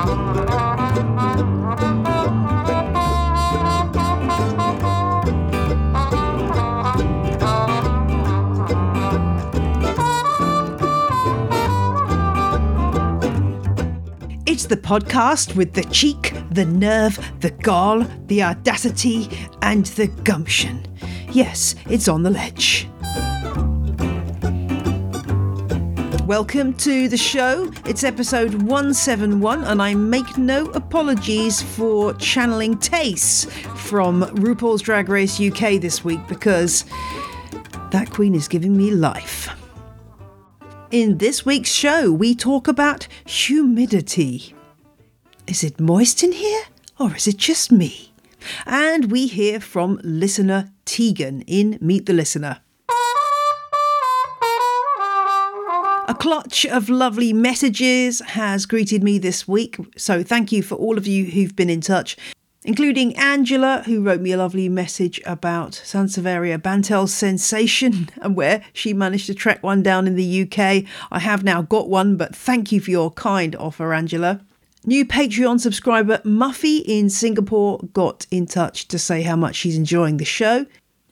[0.00, 0.08] It's
[14.64, 19.28] the podcast with the cheek, the nerve, the gall, the audacity,
[19.60, 20.86] and the gumption.
[21.30, 22.89] Yes, it's on the ledge.
[26.30, 27.72] Welcome to the show.
[27.86, 35.40] It's episode 171, and I make no apologies for channeling tastes from RuPaul's Drag Race
[35.40, 36.84] UK this week because
[37.90, 39.48] that queen is giving me life.
[40.92, 44.54] In this week's show, we talk about humidity.
[45.48, 46.62] Is it moist in here,
[47.00, 48.12] or is it just me?
[48.66, 52.60] And we hear from listener Tegan in Meet the Listener.
[56.10, 60.98] A clutch of lovely messages has greeted me this week, so thank you for all
[60.98, 62.16] of you who've been in touch
[62.64, 68.92] including Angela, who wrote me a lovely message about Sansevieria Bantel's sensation and where she
[68.92, 70.84] managed to track one down in the UK.
[71.12, 74.40] I have now got one, but thank you for your kind offer, Angela.
[74.84, 80.16] New Patreon subscriber Muffy in Singapore got in touch to say how much she's enjoying
[80.16, 80.66] the show,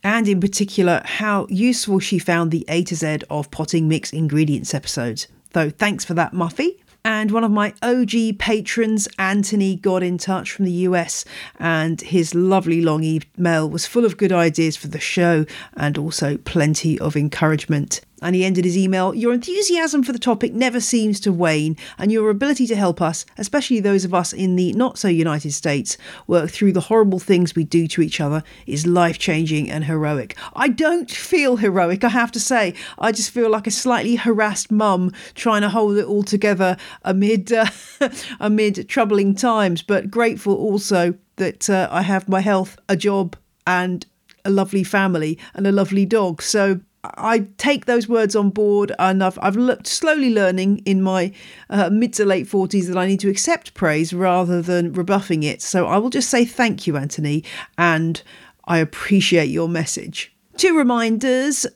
[0.04, 4.74] and in particular, how useful she found the A to Z of potting mix ingredients
[4.74, 5.28] episodes.
[5.54, 6.78] So thanks for that, Muffy.
[7.04, 11.24] And one of my OG patrons, Anthony, got in touch from the US,
[11.58, 16.36] and his lovely long email was full of good ideas for the show and also
[16.38, 18.00] plenty of encouragement.
[18.20, 22.10] And he ended his email Your enthusiasm for the topic never seems to wane, and
[22.10, 25.96] your ability to help us, especially those of us in the not so United States,
[26.26, 30.36] work through the horrible things we do to each other is life changing and heroic.
[30.54, 32.74] I don't feel heroic, I have to say.
[32.98, 37.52] I just feel like a slightly harassed mum trying to hold it all together amid,
[37.52, 37.66] uh,
[38.40, 44.04] amid troubling times, but grateful also that uh, I have my health, a job, and
[44.44, 46.42] a lovely family and a lovely dog.
[46.42, 46.80] So
[47.16, 51.32] I take those words on board, and I've I've looked, slowly learning in my
[51.70, 55.62] uh, mid to late forties that I need to accept praise rather than rebuffing it.
[55.62, 57.44] So I will just say thank you, Anthony,
[57.76, 58.22] and
[58.64, 60.34] I appreciate your message.
[60.56, 61.66] Two reminders.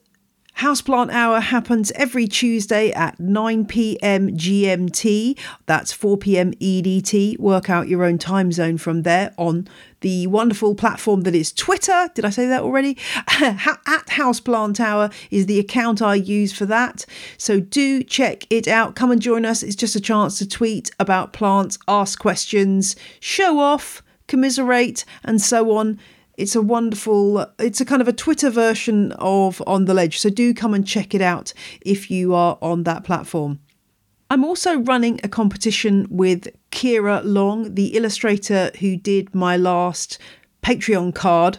[0.59, 5.39] Houseplant Hour happens every Tuesday at 9 pm GMT.
[5.67, 7.39] That's 4 pm EDT.
[7.39, 9.67] Work out your own time zone from there on
[10.01, 12.11] the wonderful platform that is Twitter.
[12.15, 12.97] Did I say that already?
[13.27, 17.07] At Houseplant Hour is the account I use for that.
[17.39, 18.95] So do check it out.
[18.95, 19.63] Come and join us.
[19.63, 25.77] It's just a chance to tweet about plants, ask questions, show off, commiserate, and so
[25.77, 25.99] on.
[26.37, 30.19] It's a wonderful, it's a kind of a Twitter version of On the Ledge.
[30.19, 33.61] So do come and check it out if you are on that platform.
[34.31, 40.19] I'm also running a competition with Kira Long, the illustrator who did my last
[40.63, 41.59] Patreon card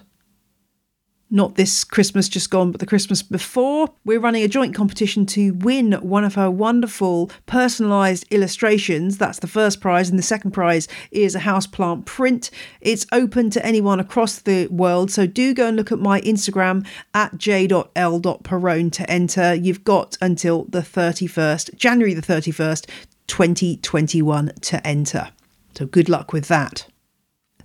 [1.34, 3.90] not this Christmas just gone, but the Christmas before.
[4.06, 9.18] We're running a joint competition to win one of her wonderful personalised illustrations.
[9.18, 12.52] That's the first prize, and the second prize is a houseplant print.
[12.82, 16.86] It's open to anyone across the world, so do go and look at my Instagram
[17.16, 19.56] at j.l.perrone to enter.
[19.56, 22.88] You've got until the 31st, January the 31st,
[23.26, 25.32] 2021 to enter.
[25.76, 26.86] So good luck with that.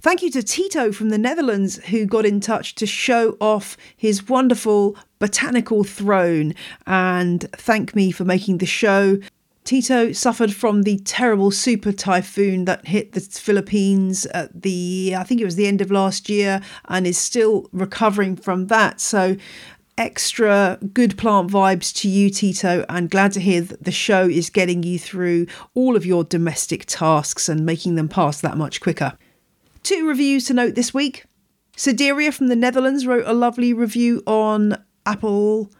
[0.08, 4.26] Thank you to Tito from the Netherlands who got in touch to show off his
[4.26, 6.54] wonderful botanical throne
[6.86, 9.18] and thank me for making the show.
[9.64, 15.42] Tito suffered from the terrible super typhoon that hit the Philippines at the, I think
[15.42, 19.02] it was the end of last year, and is still recovering from that.
[19.02, 19.36] So,
[19.98, 24.48] extra good plant vibes to you, Tito, and glad to hear that the show is
[24.48, 29.18] getting you through all of your domestic tasks and making them pass that much quicker.
[29.82, 31.24] Two reviews to note this week.
[31.76, 35.70] Sideria from the Netherlands wrote a lovely review on Apple.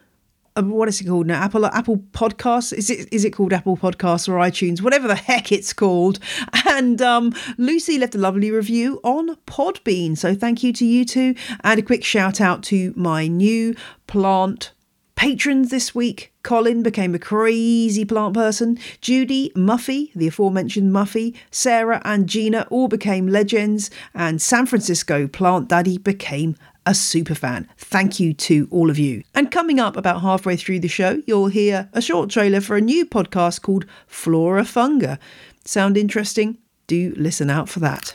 [0.57, 1.43] Uh, what is it called now?
[1.43, 2.73] Apple Apple Podcasts.
[2.73, 4.81] Is it is it called Apple Podcasts or iTunes?
[4.81, 6.19] Whatever the heck it's called.
[6.71, 10.17] And um, Lucy left a lovely review on Podbean.
[10.17, 11.35] So thank you to you two,
[11.65, 13.75] and a quick shout out to my new
[14.07, 14.73] plant
[15.19, 18.79] Patrons this week Colin became a crazy plant person.
[19.01, 23.91] Judy, Muffy, the aforementioned Muffy, Sarah, and Gina all became legends.
[24.15, 26.55] And San Francisco Plant Daddy became
[26.87, 27.69] a super fan.
[27.77, 29.25] Thank you to all of you.
[29.35, 32.81] And coming up about halfway through the show, you'll hear a short trailer for a
[32.81, 35.19] new podcast called Flora Funga.
[35.65, 36.59] Sound interesting?
[36.87, 38.15] Do listen out for that.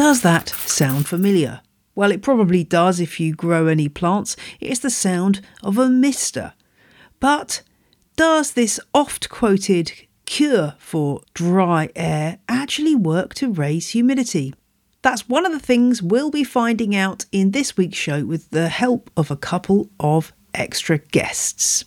[0.00, 1.60] Does that sound familiar?
[1.94, 4.34] Well, it probably does if you grow any plants.
[4.58, 6.54] It's the sound of a mister.
[7.20, 7.60] But
[8.16, 9.92] does this oft quoted
[10.24, 14.54] cure for dry air actually work to raise humidity?
[15.02, 18.70] That's one of the things we'll be finding out in this week's show with the
[18.70, 21.84] help of a couple of extra guests.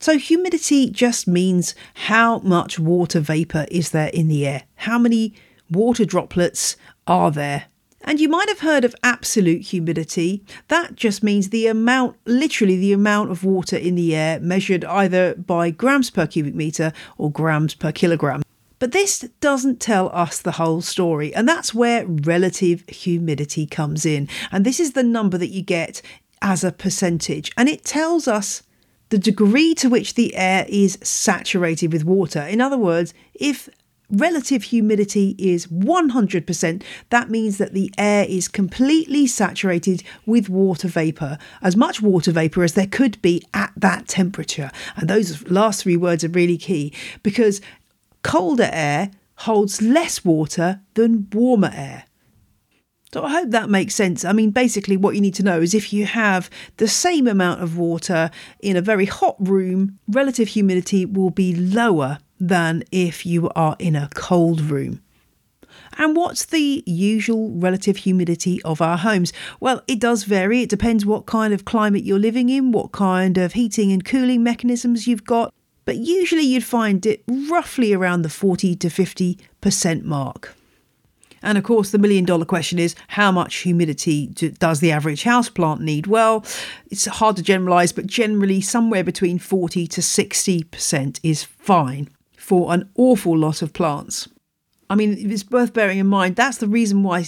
[0.00, 5.32] So, humidity just means how much water vapour is there in the air, how many
[5.70, 7.66] water droplets are there.
[8.02, 10.44] And you might have heard of absolute humidity.
[10.68, 15.34] That just means the amount, literally the amount of water in the air measured either
[15.34, 18.42] by grams per cubic metre or grams per kilogram.
[18.78, 24.28] But this doesn't tell us the whole story, and that's where relative humidity comes in.
[24.52, 26.02] And this is the number that you get
[26.42, 28.62] as a percentage, and it tells us
[29.08, 32.40] the degree to which the air is saturated with water.
[32.42, 33.68] In other words, if
[34.10, 41.38] relative humidity is 100%, that means that the air is completely saturated with water vapour,
[41.62, 44.70] as much water vapour as there could be at that temperature.
[44.96, 46.92] And those last three words are really key
[47.22, 47.60] because
[48.22, 49.10] colder air
[49.40, 52.04] holds less water than warmer air.
[53.12, 54.24] So I hope that makes sense.
[54.24, 57.62] I mean, basically, what you need to know is if you have the same amount
[57.62, 58.30] of water
[58.60, 63.96] in a very hot room, relative humidity will be lower than if you are in
[63.96, 65.02] a cold room.
[65.98, 69.32] And what's the usual relative humidity of our homes?
[69.60, 70.62] Well, it does vary.
[70.62, 74.42] It depends what kind of climate you're living in, what kind of heating and cooling
[74.42, 75.54] mechanisms you've got,
[75.84, 80.54] but usually you'd find it roughly around the 40 to 50% mark.
[81.42, 85.80] And of course, the million dollar question is how much humidity does the average houseplant
[85.80, 86.06] need?
[86.06, 86.44] Well,
[86.90, 92.08] it's hard to generalize, but generally, somewhere between 40 to 60% is fine
[92.46, 94.28] for an awful lot of plants.
[94.88, 97.24] I mean, it's worth bearing in mind that's the reason why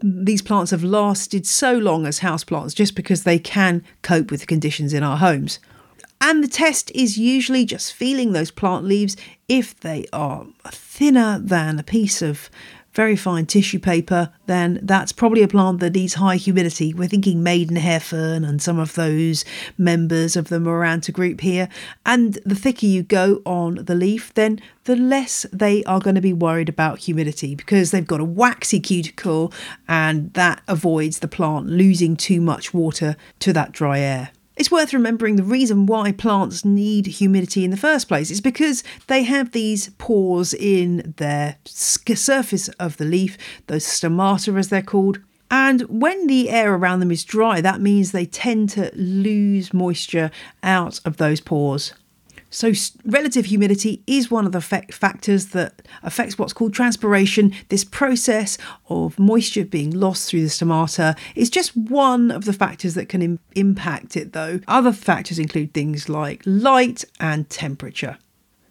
[0.00, 4.46] these plants have lasted so long as houseplants, just because they can cope with the
[4.46, 5.58] conditions in our homes.
[6.20, 9.16] And the test is usually just feeling those plant leaves.
[9.48, 12.48] If they are thinner than a piece of
[12.92, 16.92] very fine tissue paper, then that's probably a plant that needs high humidity.
[16.92, 19.44] We're thinking maidenhair fern and some of those
[19.78, 21.68] members of the Maranta group here.
[22.04, 26.20] And the thicker you go on the leaf, then the less they are going to
[26.20, 29.52] be worried about humidity because they've got a waxy cuticle
[29.86, 34.30] and that avoids the plant losing too much water to that dry air.
[34.60, 38.84] It's worth remembering the reason why plants need humidity in the first place is because
[39.06, 45.18] they have these pores in their surface of the leaf, those stomata as they're called,
[45.50, 50.30] and when the air around them is dry, that means they tend to lose moisture
[50.62, 51.94] out of those pores.
[52.50, 52.72] So,
[53.04, 57.54] relative humidity is one of the factors that affects what's called transpiration.
[57.68, 58.58] This process
[58.88, 63.22] of moisture being lost through the stomata is just one of the factors that can
[63.22, 64.58] Im- impact it, though.
[64.66, 68.18] Other factors include things like light and temperature.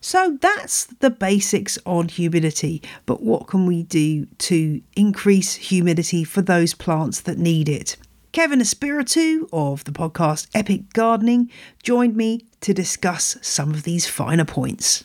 [0.01, 6.41] So that's the basics on humidity, but what can we do to increase humidity for
[6.41, 7.97] those plants that need it?
[8.31, 11.49] Kevin Espiritu of the podcast Epic Gardening
[11.81, 15.03] joined me to discuss some of these finer points.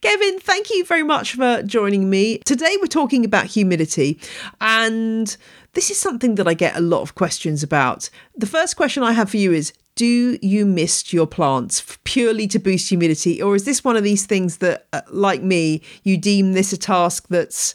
[0.00, 2.38] Kevin, thank you very much for joining me.
[2.44, 4.20] Today we're talking about humidity,
[4.60, 5.36] and
[5.72, 8.08] this is something that I get a lot of questions about.
[8.36, 12.60] The first question I have for you is Do you mist your plants purely to
[12.60, 16.52] boost humidity, or is this one of these things that, uh, like me, you deem
[16.52, 17.74] this a task that's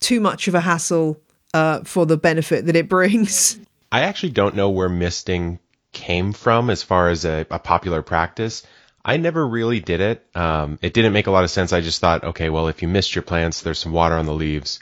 [0.00, 1.20] too much of a hassle
[1.54, 3.60] uh, for the benefit that it brings?
[3.92, 5.58] I actually don't know where misting
[5.92, 8.66] came from as far as a, a popular practice.
[9.04, 10.26] I never really did it.
[10.34, 11.74] Um, it didn't make a lot of sense.
[11.74, 14.32] I just thought, okay, well, if you mist your plants, there's some water on the
[14.32, 14.80] leaves.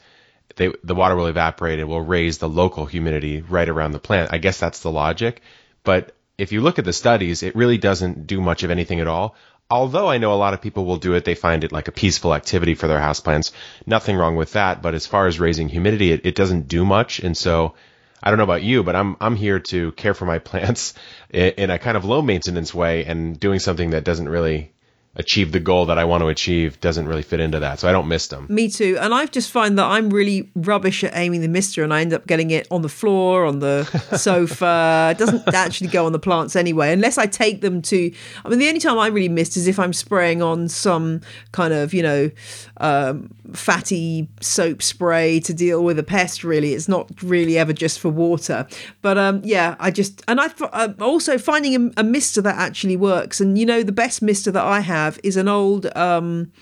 [0.55, 1.81] They, the water will evaporate.
[1.81, 4.33] It will raise the local humidity right around the plant.
[4.33, 5.43] I guess that's the logic.
[5.83, 9.09] But if you look at the studies, it really doesn't do much of anything at
[9.09, 9.35] all.
[9.69, 11.93] Although I know a lot of people will do it, they find it like a
[11.93, 13.51] peaceful activity for their houseplants.
[13.87, 14.83] Nothing wrong with that.
[14.83, 17.19] But as far as raising humidity, it, it doesn't do much.
[17.19, 17.75] And so
[18.23, 20.95] I don't know about you, but I'm I'm here to care for my plants
[21.31, 24.73] in, in a kind of low maintenance way and doing something that doesn't really
[25.17, 27.81] achieve the goal that I want to achieve doesn't really fit into that.
[27.81, 28.47] So I don't miss them.
[28.49, 28.97] Me too.
[29.01, 32.13] And I just find that I'm really rubbish at aiming the mister and I end
[32.13, 33.85] up getting it on the floor, on the
[34.17, 35.09] sofa.
[35.11, 38.13] It doesn't actually go on the plants anyway, unless I take them to.
[38.45, 41.75] I mean, the only time I really mist is if I'm spraying on some kind
[41.75, 42.31] of, you know,
[42.77, 46.73] um, fatty soap spray to deal with a pest, really.
[46.73, 48.67] It's not really ever just for water.
[49.03, 50.23] But um, yeah, I just.
[50.29, 53.41] And I am also finding a, a mister that actually works.
[53.41, 56.53] And, you know, the best mister that I have have is an old um,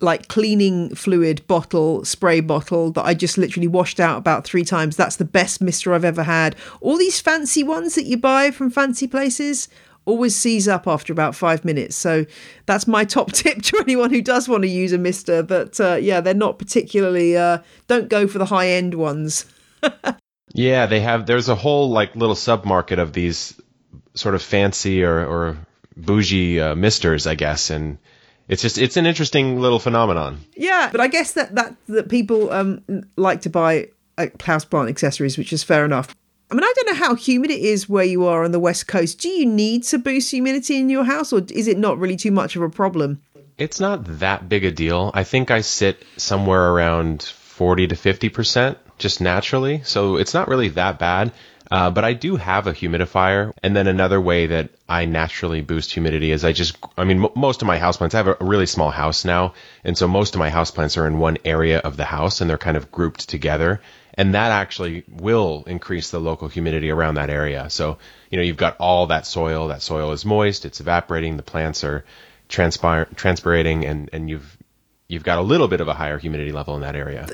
[0.00, 4.96] like cleaning fluid bottle, spray bottle that I just literally washed out about three times.
[4.96, 6.56] That's the best mister I've ever had.
[6.80, 9.68] All these fancy ones that you buy from fancy places
[10.04, 11.94] always seize up after about five minutes.
[11.94, 12.24] So
[12.66, 15.42] that's my top tip to anyone who does want to use a mister.
[15.42, 19.44] But uh, yeah, they're not particularly, uh, don't go for the high end ones.
[20.54, 23.60] yeah, they have, there's a whole like little sub market of these
[24.14, 25.58] sort of fancy or, or
[25.98, 27.70] bougie uh, misters, I guess.
[27.70, 27.98] And,
[28.48, 30.40] it's just it's an interesting little phenomenon.
[30.56, 32.82] Yeah, but I guess that that that people um
[33.16, 36.16] like to buy uh, houseplant accessories, which is fair enough.
[36.50, 38.88] I mean, I don't know how humid it is where you are on the west
[38.88, 39.20] coast.
[39.20, 42.30] Do you need to boost humidity in your house, or is it not really too
[42.30, 43.20] much of a problem?
[43.58, 45.10] It's not that big a deal.
[45.12, 50.48] I think I sit somewhere around forty to fifty percent just naturally, so it's not
[50.48, 51.32] really that bad.
[51.70, 53.52] Uh, but I do have a humidifier.
[53.62, 57.30] And then another way that I naturally boost humidity is I just, I mean, m-
[57.36, 59.54] most of my houseplants, I have a really small house now.
[59.84, 62.58] And so most of my houseplants are in one area of the house and they're
[62.58, 63.80] kind of grouped together.
[64.14, 67.70] And that actually will increase the local humidity around that area.
[67.70, 67.98] So,
[68.30, 69.68] you know, you've got all that soil.
[69.68, 70.64] That soil is moist.
[70.64, 71.36] It's evaporating.
[71.36, 72.04] The plants are
[72.48, 74.57] transpire, transpirating and, and you've
[75.08, 77.26] you've got a little bit of a higher humidity level in that area.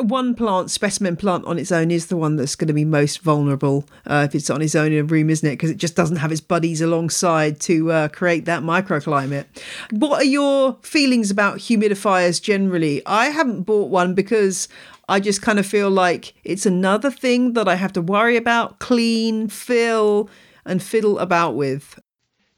[0.00, 3.20] One plant, specimen plant on its own, is the one that's going to be most
[3.20, 5.52] vulnerable uh, if it's on its own in a room, isn't it?
[5.52, 9.46] Because it just doesn't have its buddies alongside to uh, create that microclimate.
[9.90, 13.00] What are your feelings about humidifiers generally?
[13.06, 14.68] I haven't bought one because
[15.08, 18.80] I just kind of feel like it's another thing that I have to worry about,
[18.80, 20.28] clean, fill,
[20.64, 21.96] and fiddle about with.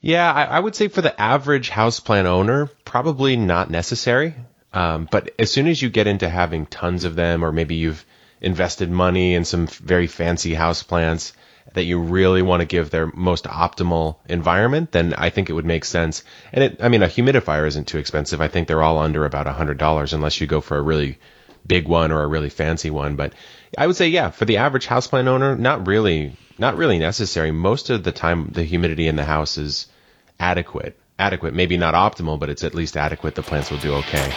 [0.00, 4.34] Yeah, I, I would say for the average houseplant owner, probably not necessary.
[4.72, 8.04] Um, but as soon as you get into having tons of them, or maybe you've
[8.40, 11.32] invested money in some very fancy house plants
[11.74, 15.64] that you really want to give their most optimal environment, then I think it would
[15.64, 16.24] make sense.
[16.52, 18.40] And it, I mean, a humidifier isn't too expensive.
[18.40, 21.18] I think they're all under about a hundred dollars, unless you go for a really
[21.66, 23.16] big one or a really fancy one.
[23.16, 23.34] But
[23.78, 27.52] I would say, yeah, for the average houseplant owner, not really, not really necessary.
[27.52, 29.86] Most of the time, the humidity in the house is
[30.40, 31.54] adequate adequate.
[31.54, 33.36] Maybe not optimal, but it's at least adequate.
[33.36, 34.32] The plants will do okay.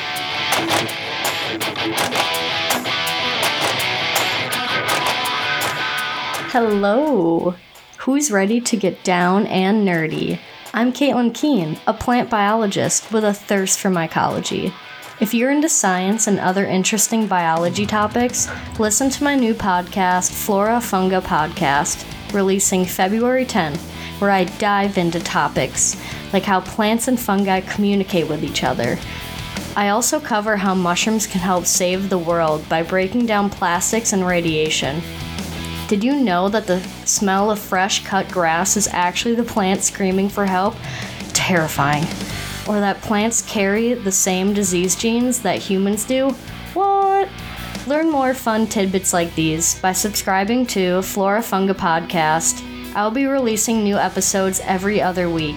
[6.52, 7.56] Hello.
[7.98, 10.40] Who's ready to get down and nerdy?
[10.74, 14.72] I'm Caitlin Keene, a plant biologist with a thirst for mycology.
[15.20, 20.78] If you're into science and other interesting biology topics, listen to my new podcast, Flora
[20.78, 23.80] Funga Podcast, releasing February 10th,
[24.20, 25.96] where I dive into topics
[26.36, 29.00] like how plants and fungi communicate with each other.
[29.78, 34.28] I also cover how mushrooms can help save the world by breaking down plastics and
[34.28, 35.02] radiation.
[35.88, 40.28] Did you know that the smell of fresh cut grass is actually the plant screaming
[40.28, 40.76] for help?
[41.32, 42.04] Terrifying.
[42.68, 46.32] Or that plants carry the same disease genes that humans do?
[46.74, 47.30] What?
[47.88, 52.62] Learn more fun tidbits like these by subscribing to Flora Funga Podcast.
[52.94, 55.56] I'll be releasing new episodes every other week.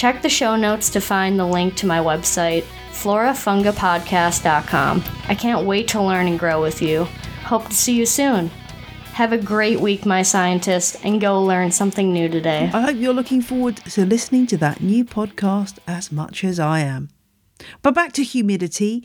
[0.00, 5.04] Check the show notes to find the link to my website, florafungapodcast.com.
[5.28, 7.04] I can't wait to learn and grow with you.
[7.44, 8.48] Hope to see you soon.
[9.12, 12.70] Have a great week, my scientist, and go learn something new today.
[12.72, 16.80] I hope you're looking forward to listening to that new podcast as much as I
[16.80, 17.10] am.
[17.82, 19.04] But back to humidity.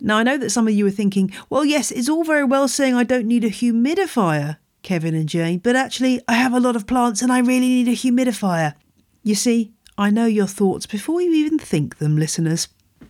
[0.00, 2.68] Now, I know that some of you are thinking, well, yes, it's all very well
[2.68, 6.76] saying I don't need a humidifier, Kevin and Jane, but actually, I have a lot
[6.76, 8.74] of plants and I really need a humidifier.
[9.22, 12.68] You see, I know your thoughts before you even think them, listeners.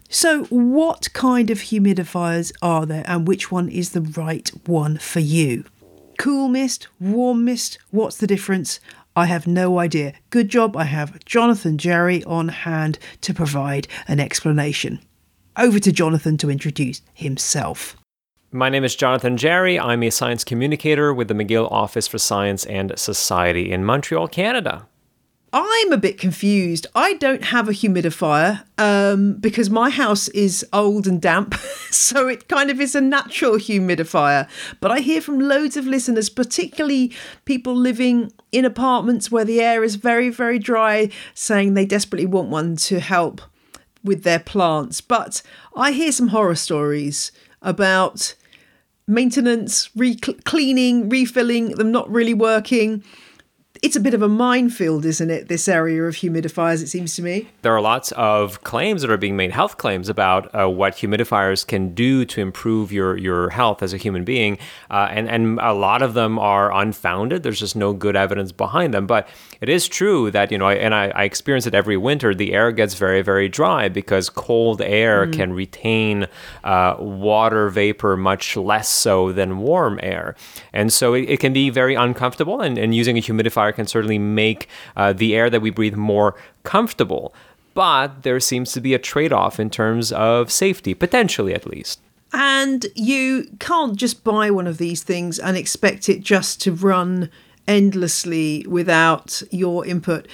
[0.09, 5.21] So, what kind of humidifiers are there and which one is the right one for
[5.21, 5.63] you?
[6.19, 8.81] Cool mist, warm mist, what's the difference?
[9.15, 10.15] I have no idea.
[10.31, 14.99] Good job, I have Jonathan Jarry on hand to provide an explanation.
[15.57, 17.97] Over to Jonathan to introduce himself.
[18.51, 19.79] My name is Jonathan Jarry.
[19.79, 24.89] I'm a science communicator with the McGill Office for Science and Society in Montreal, Canada.
[25.53, 26.87] I'm a bit confused.
[26.95, 31.55] I don't have a humidifier um, because my house is old and damp,
[31.91, 34.49] so it kind of is a natural humidifier.
[34.81, 37.13] But I hear from loads of listeners, particularly
[37.47, 42.49] people living in apartments where the air is very, very dry, saying they desperately want
[42.49, 43.41] one to help
[44.05, 45.01] with their plants.
[45.01, 45.43] But
[45.75, 48.37] I hear some horror stories about
[49.09, 53.03] maintenance, re- cleaning, refilling, them not really working
[53.83, 55.49] it's a bit of a minefield, isn't it?
[55.49, 57.49] This area of humidifiers, it seems to me.
[57.63, 61.67] There are lots of claims that are being made, health claims about uh, what humidifiers
[61.67, 64.59] can do to improve your your health as a human being,
[64.91, 67.43] uh, and and a lot of them are unfounded.
[67.43, 69.07] There's just no good evidence behind them.
[69.07, 69.29] But
[69.63, 72.35] it is true that you know, and I, I experience it every winter.
[72.35, 75.33] The air gets very very dry because cold air mm.
[75.33, 76.27] can retain
[76.65, 80.37] uh, water vapor much less so than warm air,
[80.75, 82.61] and so it, it can be very uncomfortable.
[82.61, 86.37] And, and using a humidifier can certainly make uh, the air that we breathe more
[86.63, 87.35] comfortable.
[87.75, 92.01] But there seems to be a trade off in terms of safety, potentially at least.
[92.33, 97.31] And you can't just buy one of these things and expect it just to run
[97.67, 100.29] endlessly without your input.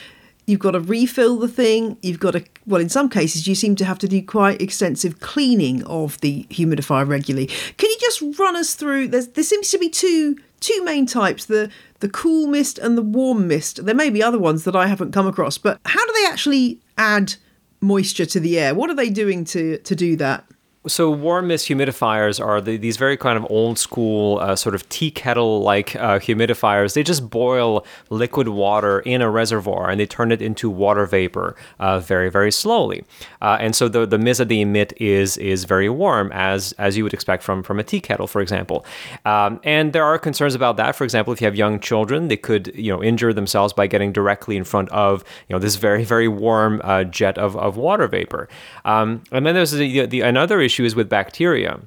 [0.46, 1.96] You've got to refill the thing.
[2.02, 5.20] You've got to, well, in some cases, you seem to have to do quite extensive
[5.20, 7.46] cleaning of the humidifier regularly.
[7.46, 9.08] Can you just run us through?
[9.08, 11.70] There's, there seems to be two two main types the
[12.06, 13.84] the cool mist and the warm mist.
[13.84, 16.80] There may be other ones that I haven't come across, but how do they actually
[16.96, 17.34] add
[17.80, 18.76] moisture to the air?
[18.76, 20.44] What are they doing to to do that?
[20.88, 24.88] So warm mist humidifiers are the, these very kind of old school uh, sort of
[24.88, 26.94] tea kettle like uh, humidifiers.
[26.94, 31.56] They just boil liquid water in a reservoir and they turn it into water vapor
[31.80, 33.04] uh, very very slowly.
[33.42, 36.96] Uh, and so the the mist that they emit is is very warm as as
[36.96, 38.86] you would expect from from a tea kettle, for example.
[39.24, 40.94] Um, and there are concerns about that.
[40.94, 44.12] For example, if you have young children, they could you know injure themselves by getting
[44.12, 48.06] directly in front of you know this very very warm uh, jet of, of water
[48.06, 48.48] vapor.
[48.84, 51.80] Um, and then there's the, the another issue issue is with bacteria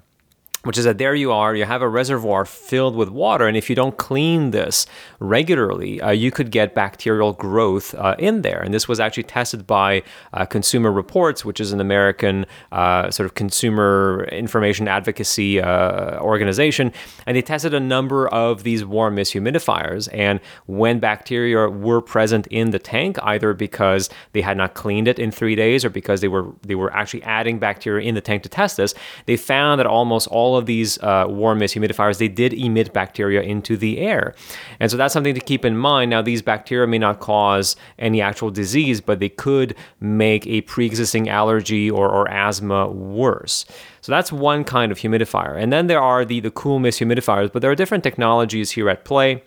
[0.63, 3.69] which is that there you are, you have a reservoir filled with water, and if
[3.69, 4.85] you don't clean this
[5.19, 8.59] regularly, uh, you could get bacterial growth uh, in there.
[8.61, 13.25] And this was actually tested by uh, Consumer Reports, which is an American uh, sort
[13.25, 16.91] of consumer information advocacy uh, organization.
[17.25, 20.09] And they tested a number of these warm mist humidifiers.
[20.11, 25.19] And when bacteria were present in the tank, either because they had not cleaned it
[25.19, 28.43] in three days or because they were they were actually adding bacteria in the tank
[28.43, 28.93] to test this,
[29.25, 32.91] they found that almost all all of these uh, warm mist humidifiers, they did emit
[32.91, 34.33] bacteria into the air.
[34.79, 36.09] And so that's something to keep in mind.
[36.09, 40.85] Now, these bacteria may not cause any actual disease, but they could make a pre
[40.85, 43.65] existing allergy or, or asthma worse.
[44.01, 45.61] So that's one kind of humidifier.
[45.61, 48.89] And then there are the, the cool mist humidifiers, but there are different technologies here
[48.89, 49.43] at play.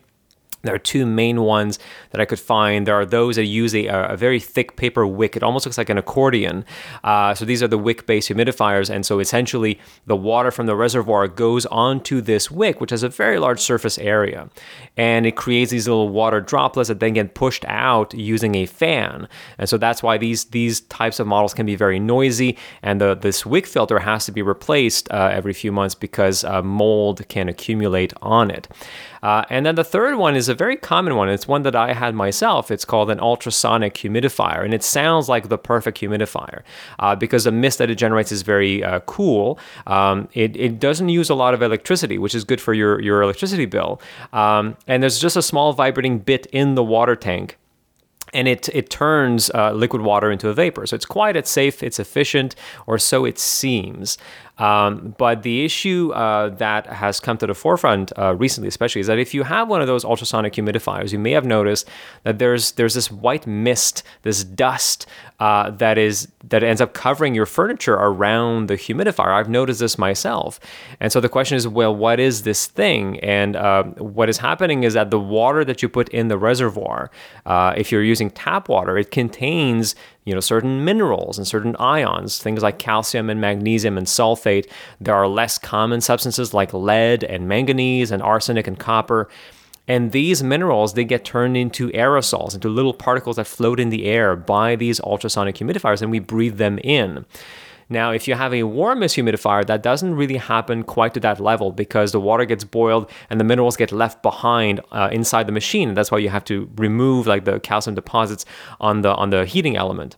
[0.63, 1.79] There are two main ones
[2.11, 2.87] that I could find.
[2.87, 5.37] There are those that use a, a very thick paper wick.
[5.37, 6.65] It almost looks like an accordion.
[7.03, 8.89] Uh, so these are the wick based humidifiers.
[8.89, 13.09] And so essentially, the water from the reservoir goes onto this wick, which has a
[13.09, 14.49] very large surface area.
[14.97, 19.29] And it creates these little water droplets that then get pushed out using a fan.
[19.59, 22.57] And so that's why these, these types of models can be very noisy.
[22.83, 26.63] And the, this wick filter has to be replaced uh, every few months because uh,
[26.63, 28.69] mold can accumulate on it.
[29.23, 31.29] Uh, and then the third one is a very common one.
[31.29, 32.71] It's one that I had myself.
[32.71, 36.63] It's called an ultrasonic humidifier, and it sounds like the perfect humidifier
[37.01, 39.59] uh, because the mist that it generates is very uh, cool.
[39.87, 43.23] Um, it, it doesn't use a lot of electricity, which is good for your, your
[43.23, 44.01] electricity bill.
[44.33, 47.59] Um, and there's just a small vibrating bit in the water tank
[48.33, 50.87] and it it turns uh, liquid water into a vapor.
[50.87, 52.55] So it's quiet, it's safe, it's efficient,
[52.87, 54.19] or so it seems.
[54.63, 59.09] Um, but the issue uh, that has come to the forefront uh, recently, especially, is
[59.09, 61.89] that if you have one of those ultrasonic humidifiers, you may have noticed
[62.23, 65.07] that there's there's this white mist, this dust
[65.41, 69.33] uh, that is that ends up covering your furniture around the humidifier.
[69.35, 70.61] I've noticed this myself,
[71.01, 73.19] and so the question is, well, what is this thing?
[73.19, 77.11] And uh, what is happening is that the water that you put in the reservoir,
[77.47, 82.41] uh, if you're using tap water, it contains you know certain minerals and certain ions
[82.41, 84.71] things like calcium and magnesium and sulfate.
[85.01, 89.29] There are less common substances like lead and manganese and arsenic and copper.
[89.89, 94.05] And these minerals they get turned into aerosols into little particles that float in the
[94.05, 97.25] air by these ultrasonic humidifiers and we breathe them in
[97.93, 101.39] now, if you have a warm mist humidifier, that doesn't really happen quite to that
[101.39, 105.53] level because the water gets boiled and the minerals get left behind uh, inside the
[105.53, 105.95] machine.
[105.95, 108.45] That's why you have to remove like the calcium deposits
[108.81, 110.17] on the on the heating element.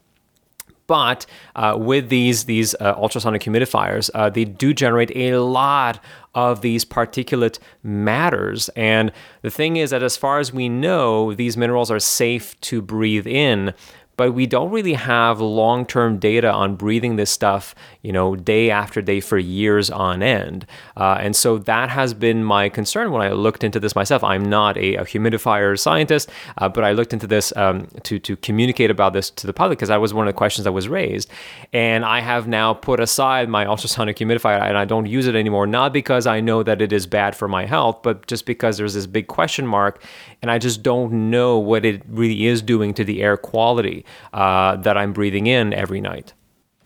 [0.87, 1.25] But
[1.57, 6.03] uh, with these these uh, ultrasonic humidifiers, uh, they do generate a lot
[6.35, 8.69] of these particulate matters.
[8.71, 12.83] And the thing is that as far as we know, these minerals are safe to
[12.83, 13.73] breathe in
[14.17, 19.03] but we don't really have long-term data on breathing this stuff, you know, day after
[19.03, 20.67] day for years on end.
[20.97, 24.23] Uh, and so that has been my concern when I looked into this myself.
[24.23, 28.37] I'm not a, a humidifier scientist, uh, but I looked into this um, to to
[28.37, 30.89] communicate about this to the public because that was one of the questions that was
[30.89, 31.31] raised.
[31.73, 35.67] And I have now put aside my ultrasonic humidifier and I don't use it anymore,
[35.67, 38.95] not because I know that it is bad for my health, but just because there's
[38.95, 40.03] this big question mark,
[40.43, 44.77] and I just don't know what it really is doing to the air quality uh,
[44.77, 46.35] that I'm breathing in every night.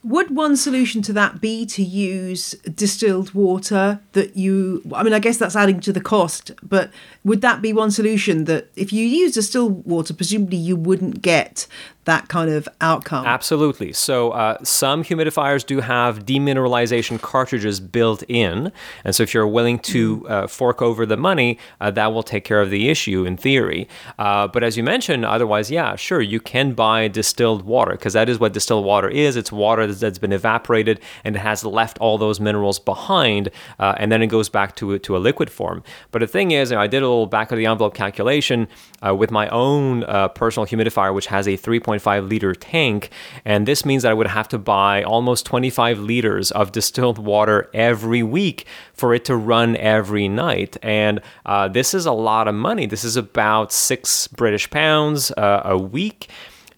[0.04, 5.18] Would one solution to that be to use distilled water that you I mean I
[5.18, 6.90] guess that's adding to the cost, but
[7.24, 11.66] would that be one solution that if you use distilled water presumably you wouldn't get
[12.08, 13.26] that kind of outcome.
[13.26, 13.92] Absolutely.
[13.92, 18.72] So uh, some humidifiers do have demineralization cartridges built in,
[19.04, 22.44] and so if you're willing to uh, fork over the money, uh, that will take
[22.44, 23.88] care of the issue in theory.
[24.18, 28.30] Uh, but as you mentioned, otherwise, yeah, sure, you can buy distilled water because that
[28.30, 29.36] is what distilled water is.
[29.36, 34.10] It's water that's been evaporated and it has left all those minerals behind, uh, and
[34.10, 35.82] then it goes back to to a liquid form.
[36.10, 38.68] But the thing is, I did a little back of the envelope calculation
[39.06, 40.02] uh, with my own
[40.34, 43.10] personal humidifier, which has a 3.5 liter tank.
[43.44, 47.70] And this means that I would have to buy almost 25 liters of distilled water
[47.74, 50.76] every week for it to run every night.
[50.82, 52.86] And uh, this is a lot of money.
[52.86, 56.28] This is about six British pounds uh, a week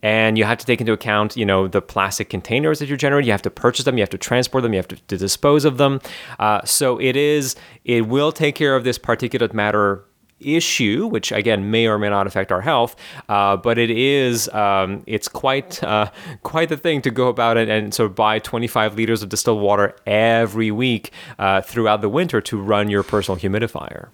[0.02, 3.26] and you have to take into account you know the plastic containers that you're generating.
[3.26, 3.98] You have to purchase them.
[3.98, 4.72] You have to transport them.
[4.72, 6.00] You have to, to dispose of them.
[6.38, 10.04] Uh, so it is it will take care of this particulate matter
[10.40, 12.96] issue, which again may or may not affect our health,
[13.28, 16.10] uh, but it is um, it's quite uh,
[16.42, 19.94] quite the thing to go about it and so buy 25 liters of distilled water
[20.06, 24.08] every week uh, throughout the winter to run your personal humidifier.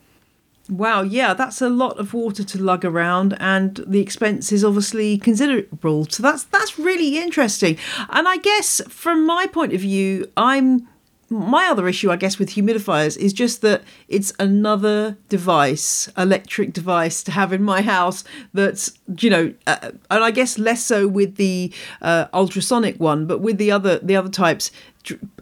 [0.69, 5.17] Wow, yeah, that's a lot of water to lug around, and the expense is obviously
[5.17, 6.07] considerable.
[6.07, 7.79] So that's that's really interesting.
[8.11, 10.89] And I guess from my point of view, I'm
[11.29, 17.23] my other issue, I guess, with humidifiers is just that it's another device, electric device
[17.25, 18.23] to have in my house
[18.55, 23.41] that's, you know, uh, and I guess less so with the uh, ultrasonic one, but
[23.41, 24.71] with the other the other types,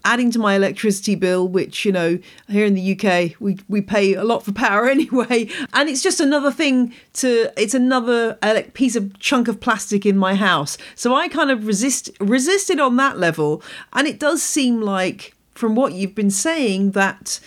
[0.04, 4.14] adding to my electricity bill, which you know here in the UK we we pay
[4.14, 8.96] a lot for power anyway, and it's just another thing to it's another uh, piece
[8.96, 10.76] of chunk of plastic in my house.
[10.94, 15.74] So I kind of resist resisted on that level, and it does seem like from
[15.74, 17.40] what you've been saying that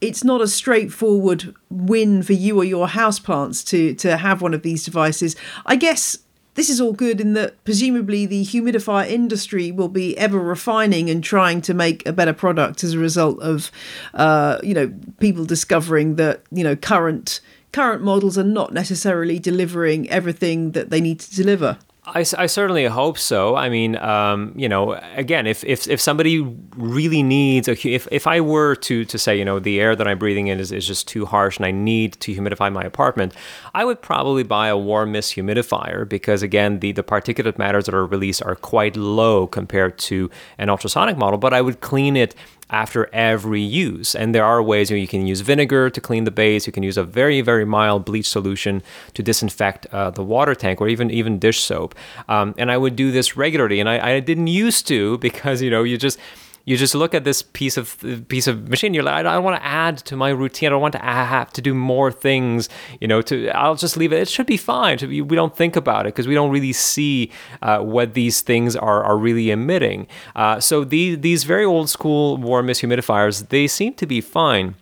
[0.00, 4.62] it's not a straightforward win for you or your houseplants to to have one of
[4.62, 5.36] these devices.
[5.64, 6.18] I guess
[6.54, 11.24] this is all good in that presumably the humidifier industry will be ever refining and
[11.24, 13.70] trying to make a better product as a result of
[14.14, 17.40] uh, you know people discovering that you know current
[17.72, 21.78] current models are not necessarily delivering everything that they need to deliver.
[22.04, 23.54] I, I certainly hope so.
[23.54, 26.40] I mean, um, you know, again, if, if, if somebody
[26.76, 30.08] really needs a, if, if I were to, to say, you know, the air that
[30.08, 33.34] I'm breathing in is, is just too harsh and I need to humidify my apartment,
[33.72, 37.94] I would probably buy a warm mist humidifier because, again, the, the particulate matters that
[37.94, 42.34] are released are quite low compared to an ultrasonic model, but I would clean it
[42.72, 44.14] after every use.
[44.14, 46.66] And there are ways you, can use vinegar to clean the base.
[46.66, 48.82] You can use a very, very mild bleach solution
[49.14, 51.94] to disinfect uh, the water tank or even even dish soap.
[52.28, 53.78] Um, and I would do this regularly.
[53.78, 56.18] And I, I didn't used to because, you know, you just
[56.64, 58.94] you just look at this piece of piece of machine.
[58.94, 60.68] You're like, I don't want to add to my routine.
[60.68, 62.68] I don't want to have to do more things.
[63.00, 64.20] You know, to I'll just leave it.
[64.20, 64.98] It should be fine.
[65.00, 67.30] We don't think about it because we don't really see
[67.62, 70.06] uh, what these things are are really emitting.
[70.36, 74.76] Uh, so these these very old school warm mist humidifiers they seem to be fine.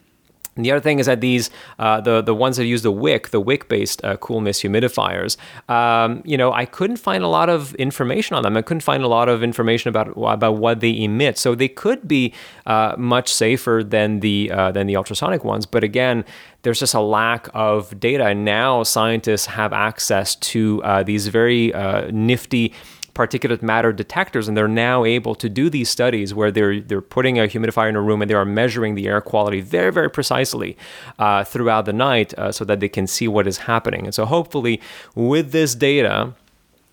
[0.60, 3.30] And the other thing is that these, uh, the the ones that use the wick,
[3.30, 5.38] the wick-based uh, cool mist humidifiers,
[5.70, 8.58] um, you know, I couldn't find a lot of information on them.
[8.58, 11.38] I couldn't find a lot of information about about what they emit.
[11.38, 12.34] So they could be
[12.66, 15.64] uh, much safer than the uh, than the ultrasonic ones.
[15.64, 16.26] But again,
[16.60, 18.26] there's just a lack of data.
[18.26, 22.74] And now scientists have access to uh, these very uh, nifty
[23.20, 27.38] particulate matter detectors, and they're now able to do these studies where they're they're putting
[27.38, 30.70] a humidifier in a room and they are measuring the air quality very very precisely
[31.18, 34.02] uh, throughout the night, uh, so that they can see what is happening.
[34.06, 34.80] And so hopefully,
[35.14, 36.34] with this data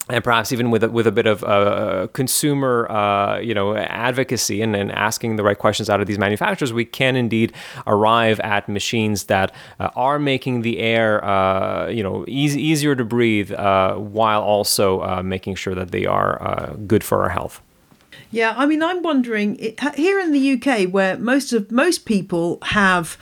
[0.10, 4.62] and perhaps even with a, with a bit of uh, consumer, uh, you know, advocacy
[4.62, 7.54] and, and asking the right questions out of these manufacturers, we can indeed
[7.86, 13.52] arrive at machines that uh, are making the air, uh, you know, easier to breathe,
[13.52, 17.62] uh, while also uh, making sure that they are good for our health.
[18.32, 19.58] Yeah, I mean, I'm wondering
[19.96, 23.17] here in the UK, where most of most people have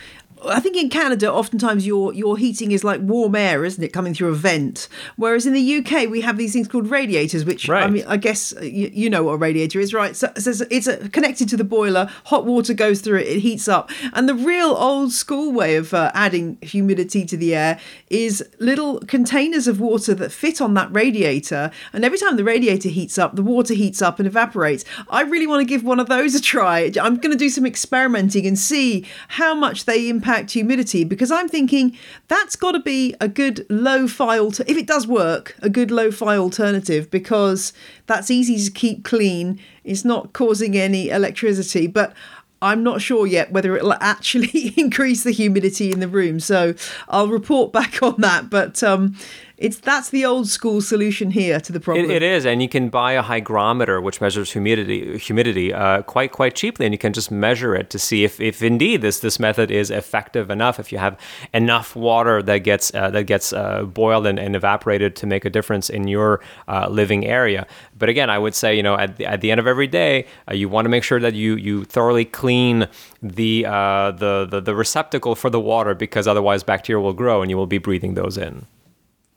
[0.47, 4.13] I think in Canada, oftentimes your your heating is like warm air, isn't it, coming
[4.13, 4.88] through a vent?
[5.15, 8.53] Whereas in the UK, we have these things called radiators, which I mean, I guess
[8.62, 10.15] you, you know what a radiator is, right?
[10.15, 12.10] So, so it's uh connected to the boiler.
[12.25, 13.89] Hot water goes through it; it heats up.
[14.13, 17.79] And the real old school way of uh, adding humidity to the air
[18.10, 21.71] is little containers of water that fit on that radiator.
[21.93, 24.86] And every time the radiator heats up, the water heats up and evaporates.
[25.10, 26.91] I really want to give one of those a try.
[27.01, 31.50] I'm going to do some experimenting and see how much they impact humidity because I'm
[31.50, 35.91] thinking that's got to be a good low-fi alter- if it does work, a good
[35.91, 37.74] low-fi alternative because
[38.06, 39.60] that's easy to keep clean.
[39.84, 42.13] It's not causing any electricity, but
[42.62, 46.39] I'm not sure yet whether it'll actually increase the humidity in the room.
[46.39, 46.74] So
[47.08, 48.50] I'll report back on that.
[48.50, 49.15] But um,
[49.57, 52.05] it's that's the old school solution here to the problem.
[52.05, 56.33] It, it is, and you can buy a hygrometer which measures humidity humidity uh, quite
[56.33, 59.39] quite cheaply, and you can just measure it to see if, if indeed this this
[59.39, 60.77] method is effective enough.
[60.77, 61.17] If you have
[61.53, 65.49] enough water that gets uh, that gets uh, boiled and, and evaporated to make a
[65.49, 67.65] difference in your uh, living area.
[67.97, 70.25] But again, I would say you know at the, at the end of every day,
[70.49, 72.89] uh, you want to make sure that you you thoroughly clean
[73.21, 77.49] the, uh, the the the receptacle for the water because otherwise bacteria will grow and
[77.49, 78.65] you will be breathing those in.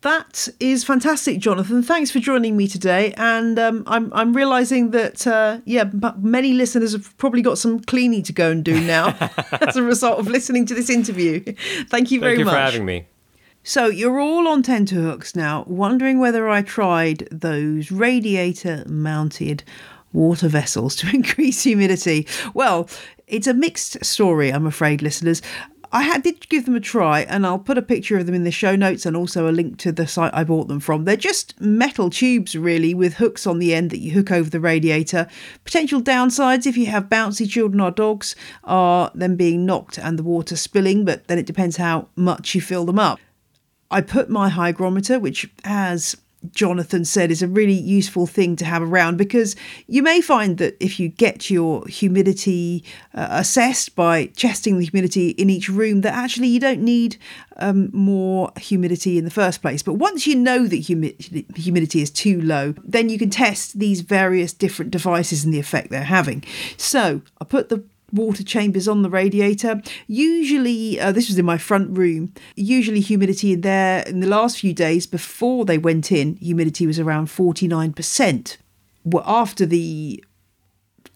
[0.01, 1.83] That is fantastic, Jonathan.
[1.83, 3.13] Thanks for joining me today.
[3.17, 8.23] And um, I'm I'm realizing that uh, yeah, many listeners have probably got some cleaning
[8.23, 9.17] to go and do now
[9.61, 11.41] as a result of listening to this interview.
[11.89, 12.53] Thank you very Thank you much.
[12.53, 13.07] for having me.
[13.63, 19.63] So you're all on tenterhooks now, wondering whether I tried those radiator mounted
[20.13, 22.25] water vessels to increase humidity.
[22.53, 22.89] Well,
[23.27, 25.41] it's a mixed story, I'm afraid, listeners.
[25.91, 28.43] I had, did give them a try, and I'll put a picture of them in
[28.43, 31.05] the show notes and also a link to the site I bought them from.
[31.05, 34.59] They're just metal tubes, really, with hooks on the end that you hook over the
[34.59, 35.27] radiator.
[35.63, 40.23] Potential downsides if you have bouncy children or dogs are them being knocked and the
[40.23, 43.19] water spilling, but then it depends how much you fill them up.
[43.89, 46.15] I put my hygrometer, which, as
[46.51, 49.55] Jonathan said, is a really useful thing to have around because
[49.87, 55.29] you may find that if you get your humidity uh, assessed by testing the humidity
[55.31, 57.17] in each room, that actually you don't need
[57.57, 59.83] um, more humidity in the first place.
[59.83, 61.15] But once you know that humi-
[61.55, 65.89] humidity is too low, then you can test these various different devices and the effect
[65.89, 66.43] they're having.
[66.77, 69.81] So I put the water chambers on the radiator.
[70.07, 72.33] Usually, uh, this was in my front room.
[72.55, 76.99] Usually, humidity in there in the last few days before they went in, humidity was
[76.99, 78.57] around 49%.
[79.05, 80.23] Well, after the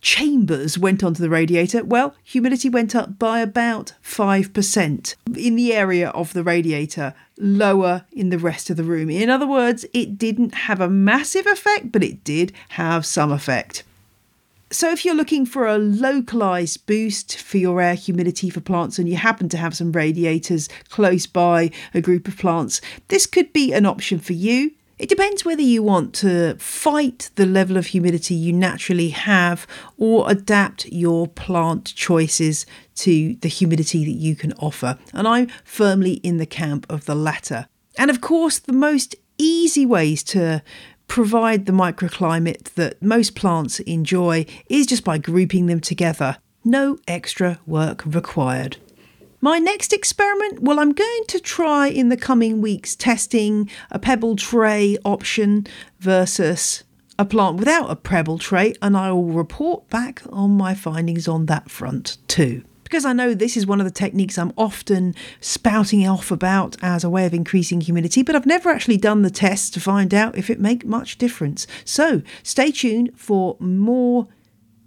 [0.03, 6.09] chambers went onto the radiator, well, humidity went up by about 5% in the area
[6.09, 9.09] of the radiator, lower in the rest of the room.
[9.09, 13.83] In other words, it didn't have a massive effect, but it did have some effect.
[14.73, 19.07] So, if you're looking for a localized boost for your air humidity for plants and
[19.07, 23.71] you happen to have some radiators close by a group of plants, this could be
[23.71, 24.71] an option for you.
[24.97, 29.67] It depends whether you want to fight the level of humidity you naturally have
[29.99, 34.97] or adapt your plant choices to the humidity that you can offer.
[35.13, 37.67] And I'm firmly in the camp of the latter.
[37.95, 40.63] And of course, the most easy ways to
[41.13, 46.35] provide the microclimate that most plants enjoy is just by grouping them together.
[46.65, 48.77] No extra work required.
[49.39, 54.35] My next experiment, well, I'm going to try in the coming weeks testing a pebble
[54.35, 55.67] tray option
[55.99, 56.83] versus
[57.19, 61.45] a plant without a pebble tray, and I will report back on my findings on
[61.45, 62.63] that front too.
[62.93, 67.03] Because I know this is one of the techniques I'm often spouting off about as
[67.03, 70.37] a way of increasing humidity, but I've never actually done the test to find out
[70.37, 71.65] if it make much difference.
[71.85, 74.27] So stay tuned for more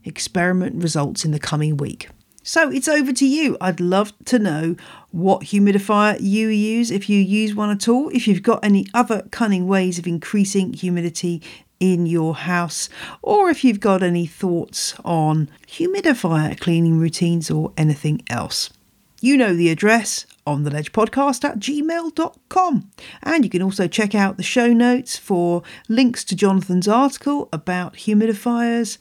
[0.04, 2.08] experiment results in the coming week.
[2.44, 3.56] So it's over to you.
[3.60, 4.76] I'd love to know
[5.10, 9.22] what humidifier you use, if you use one at all, if you've got any other
[9.32, 11.42] cunning ways of increasing humidity
[11.80, 12.88] in your house,
[13.22, 18.70] or if you've got any thoughts on humidifier cleaning routines or anything else.
[19.20, 22.90] You know the address on the ledge podcast at gmail.com.
[23.22, 27.94] And you can also check out the show notes for links to Jonathan's article about
[27.94, 28.98] humidifiers,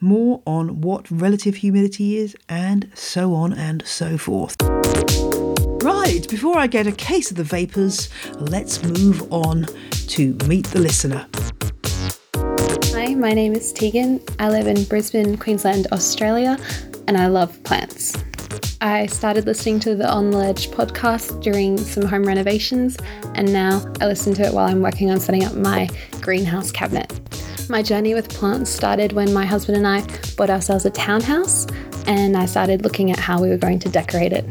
[0.00, 4.56] more on what relative humidity is, and so on and so forth.
[5.82, 9.66] Right, before I get a case of the vapours, let's move on
[10.08, 11.26] to meet the listener.
[13.16, 14.20] My name is Tegan.
[14.38, 16.56] I live in Brisbane, Queensland, Australia,
[17.06, 18.16] and I love plants.
[18.80, 22.96] I started listening to the On the Ledge podcast during some home renovations,
[23.34, 25.88] and now I listen to it while I'm working on setting up my
[26.22, 27.12] greenhouse cabinet.
[27.68, 31.66] My journey with plants started when my husband and I bought ourselves a townhouse,
[32.06, 34.46] and I started looking at how we were going to decorate it.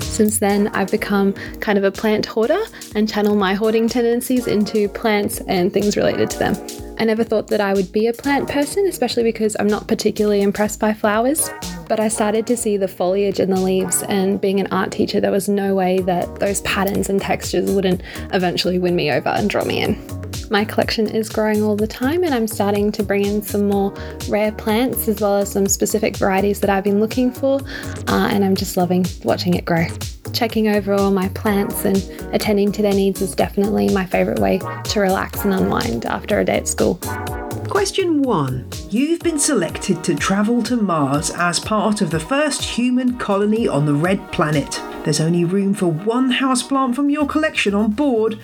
[0.00, 2.62] Since then, I've become kind of a plant hoarder
[2.94, 6.83] and channel my hoarding tendencies into plants and things related to them.
[6.98, 10.42] I never thought that I would be a plant person, especially because I'm not particularly
[10.42, 11.50] impressed by flowers.
[11.88, 15.20] But I started to see the foliage and the leaves, and being an art teacher,
[15.20, 18.02] there was no way that those patterns and textures wouldn't
[18.32, 19.98] eventually win me over and draw me in.
[20.50, 23.92] My collection is growing all the time, and I'm starting to bring in some more
[24.28, 27.60] rare plants as well as some specific varieties that I've been looking for,
[28.08, 29.86] uh, and I'm just loving watching it grow.
[30.34, 31.96] Checking over all my plants and
[32.34, 36.44] attending to their needs is definitely my favourite way to relax and unwind after a
[36.44, 36.96] day at school.
[37.68, 38.68] Question 1.
[38.90, 43.86] You've been selected to travel to Mars as part of the first human colony on
[43.86, 44.80] the Red Planet.
[45.04, 48.34] There's only room for one houseplant from your collection on board.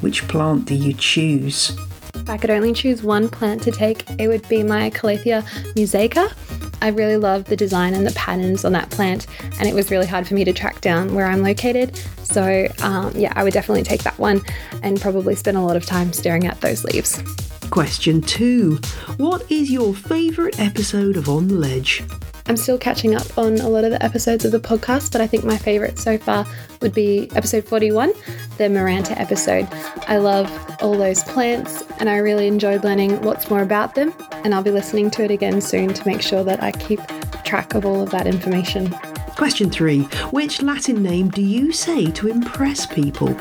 [0.00, 1.76] Which plant do you choose?
[2.14, 5.42] If I could only choose one plant to take, it would be my Calathea
[5.74, 6.32] mosaica.
[6.82, 9.28] I really love the design and the patterns on that plant,
[9.60, 11.96] and it was really hard for me to track down where I'm located.
[12.24, 14.42] So, um, yeah, I would definitely take that one
[14.82, 17.22] and probably spend a lot of time staring at those leaves.
[17.70, 18.80] Question 2.
[19.18, 22.02] What is your favourite episode of On the Ledge?
[22.46, 25.26] I'm still catching up on a lot of the episodes of the podcast, but I
[25.26, 26.46] think my favourite so far
[26.80, 28.12] would be episode 41,
[28.58, 29.68] the Maranta episode.
[30.08, 30.50] I love
[30.80, 34.12] all those plants and I really enjoyed learning lots more about them,
[34.44, 37.00] and I'll be listening to it again soon to make sure that I keep
[37.44, 38.94] track of all of that information.
[39.36, 40.02] Question 3.
[40.30, 43.36] Which Latin name do you say to impress people?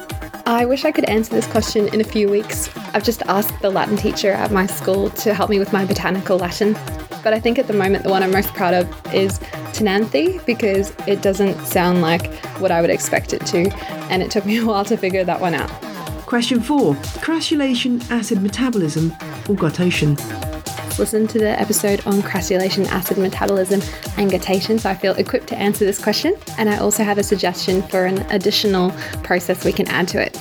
[0.46, 2.70] I wish I could answer this question in a few weeks.
[2.94, 6.38] I've just asked the Latin teacher at my school to help me with my botanical
[6.38, 6.76] Latin.
[7.24, 9.40] But I think at the moment the one I'm most proud of is
[9.74, 13.70] Tonanthe because it doesn't sound like what I would expect it to,
[14.10, 15.70] and it took me a while to figure that one out.
[16.26, 16.96] Question 4.
[16.96, 19.12] Crassulacean, acid metabolism,
[19.50, 20.18] or guttation?
[20.98, 23.82] Listen to the episode on crassulacean, acid metabolism,
[24.18, 26.36] and guttation, so I feel equipped to answer this question.
[26.58, 28.92] And I also have a suggestion for an additional
[29.24, 30.38] process we can add to it.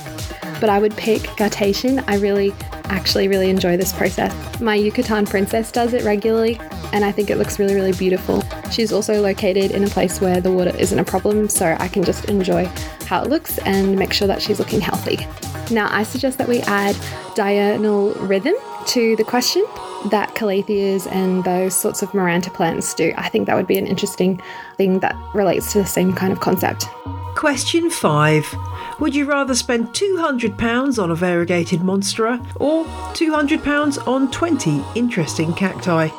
[0.59, 2.03] But I would pick guttation.
[2.07, 2.53] I really,
[2.91, 4.31] actually, really enjoy this process.
[4.59, 6.59] My Yucatan princess does it regularly,
[6.93, 8.43] and I think it looks really, really beautiful.
[8.71, 12.03] She's also located in a place where the water isn't a problem, so I can
[12.03, 12.65] just enjoy
[13.05, 15.25] how it looks and make sure that she's looking healthy.
[15.73, 16.95] Now, I suggest that we add
[17.33, 18.55] diurnal rhythm
[18.87, 19.65] to the question
[20.09, 23.13] that calatheas and those sorts of maranta plants do.
[23.15, 24.41] I think that would be an interesting
[24.75, 26.87] thing that relates to the same kind of concept.
[27.35, 28.55] Question 5.
[28.99, 36.09] Would you rather spend £200 on a variegated monstera or £200 on 20 interesting cacti?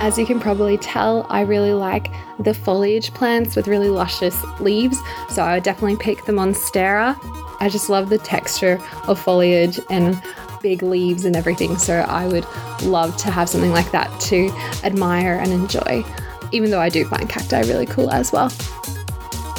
[0.00, 4.98] As you can probably tell, I really like the foliage plants with really luscious leaves,
[5.30, 7.16] so I would definitely pick the Monstera.
[7.60, 10.20] I just love the texture of foliage and
[10.60, 12.46] big leaves and everything, so I would
[12.82, 14.50] love to have something like that to
[14.84, 16.04] admire and enjoy,
[16.50, 18.50] even though I do find cacti really cool as well.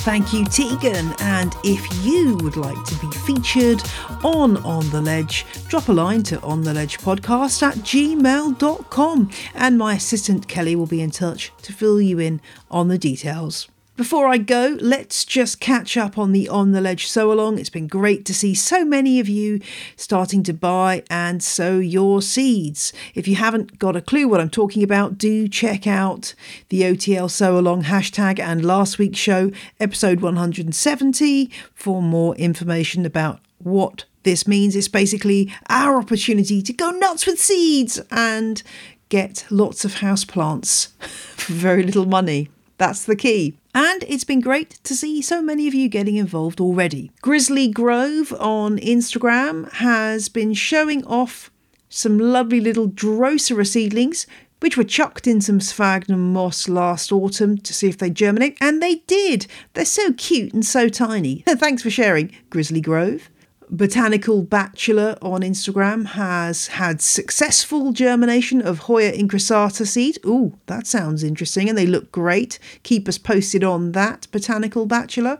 [0.08, 1.14] Thank you, Tegan.
[1.20, 3.84] And if you would like to be featured
[4.24, 9.78] on On the Ledge, drop a line to On the Ledge Podcast at gmail.com and
[9.78, 12.40] my assistant Kelly will be in touch to fill you in
[12.72, 13.68] on the details.
[13.98, 17.58] Before I go, let's just catch up on the On the Ledge sew along.
[17.58, 19.60] It's been great to see so many of you
[19.96, 22.94] starting to buy and sow your seeds.
[23.16, 26.36] If you haven't got a clue what I'm talking about, do check out
[26.70, 33.40] the OTL sew along hashtag and last week's show, episode 170, for more information about
[33.58, 34.76] what this means.
[34.76, 38.62] It's basically our opportunity to go nuts with seeds and
[39.10, 42.52] get lots of houseplants for very little money.
[42.78, 43.58] That's the key.
[43.80, 47.12] And it's been great to see so many of you getting involved already.
[47.22, 51.52] Grizzly Grove on Instagram has been showing off
[51.88, 54.26] some lovely little Drosera seedlings,
[54.62, 58.82] which were chucked in some sphagnum moss last autumn to see if they germinate, and
[58.82, 59.46] they did.
[59.76, 61.44] They're so cute and so tiny.
[61.48, 63.30] Thanks for sharing, Grizzly Grove.
[63.70, 70.20] Botanical Bachelor on Instagram has had successful germination of Hoya incrustata seed.
[70.26, 72.60] Ooh, that sounds interesting, and they look great.
[72.84, 75.40] Keep us posted on that, Botanical Bachelor.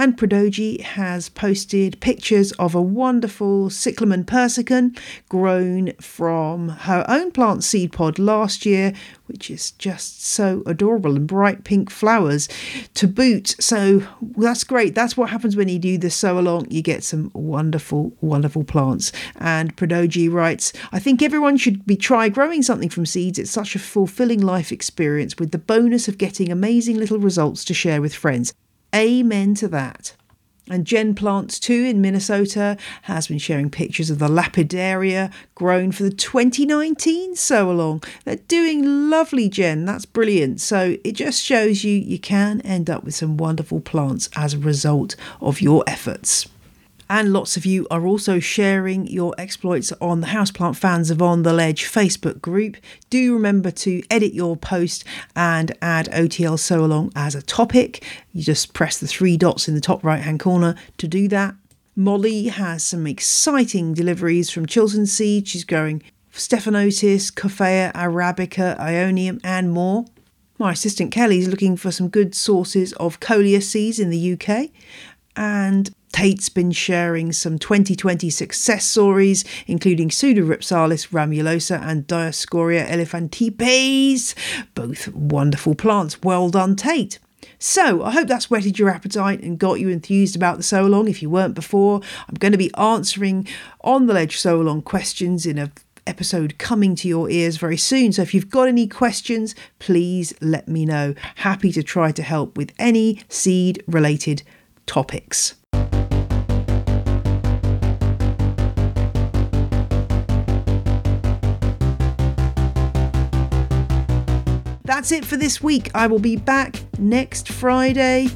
[0.00, 7.64] And Prodoji has posted pictures of a wonderful Cyclamen persicum grown from her own plant
[7.64, 8.94] seed pod last year,
[9.26, 12.48] which is just so adorable and bright pink flowers
[12.94, 13.56] to boot.
[13.60, 14.02] So
[14.38, 14.94] that's great.
[14.94, 16.70] That's what happens when you do this sew along.
[16.70, 19.12] You get some wonderful, wonderful plants.
[19.36, 23.38] And Prodoji writes, I think everyone should be try growing something from seeds.
[23.38, 27.74] It's such a fulfilling life experience with the bonus of getting amazing little results to
[27.74, 28.54] share with friends.
[28.94, 30.14] Amen to that.
[30.70, 36.04] And Jen Plants 2 in Minnesota has been sharing pictures of the Lapidaria grown for
[36.04, 38.02] the 2019 Sow Along.
[38.24, 39.84] They're doing lovely, Jen.
[39.84, 40.60] That's brilliant.
[40.60, 44.58] So it just shows you you can end up with some wonderful plants as a
[44.58, 46.46] result of your efforts.
[47.10, 51.42] And lots of you are also sharing your exploits on the Houseplant Fans of On
[51.42, 52.76] the Ledge Facebook group.
[53.10, 55.02] Do remember to edit your post
[55.34, 58.04] and add OTL Sow Along as a topic.
[58.32, 61.56] You just press the three dots in the top right hand corner to do that.
[61.96, 65.48] Molly has some exciting deliveries from Chiltern Seed.
[65.48, 70.04] She's growing Stephanotis, Coffea, Arabica, Aeonium, and more.
[70.58, 74.68] My assistant Kelly's looking for some good sources of coleus seeds in the UK.
[75.34, 84.34] And Tate's been sharing some 2020 success stories, including Pseudorhipsalis ramulosa and Dioscorea elephantipes,
[84.74, 86.22] both wonderful plants.
[86.22, 87.18] Well done, Tate.
[87.58, 91.22] So, I hope that's whetted your appetite and got you enthused about the Along if
[91.22, 92.00] you weren't before.
[92.28, 93.46] I'm going to be answering
[93.82, 95.70] on the ledge Along questions in a
[96.06, 98.12] episode coming to your ears very soon.
[98.12, 101.14] So if you've got any questions, please let me know.
[101.36, 104.42] Happy to try to help with any seed related
[104.86, 105.54] topics.
[114.90, 115.88] That's it for this week.
[115.94, 118.26] I will be back next Friday.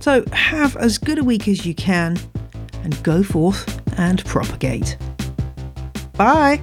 [0.00, 2.18] So have as good a week as you can
[2.82, 4.96] and go forth and propagate.
[6.16, 6.62] Bye.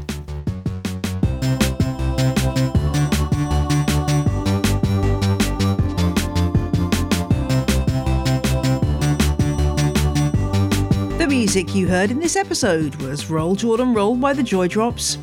[11.20, 15.20] The music you heard in this episode was Roll Jordan Roll by the Joy Drops,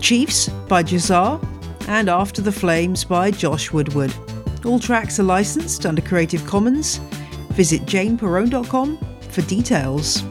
[0.00, 1.51] Chiefs by Jahzzar,
[1.88, 4.14] and After the Flames by Josh Woodward.
[4.64, 6.98] All tracks are licensed under Creative Commons.
[7.52, 8.98] Visit janeperrone.com
[9.30, 10.22] for details.